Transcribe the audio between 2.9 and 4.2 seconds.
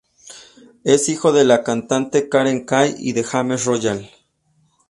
y de James Royal.